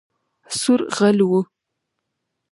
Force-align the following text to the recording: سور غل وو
سور 0.59 0.79
غل 0.95 1.19
وو 1.27 1.41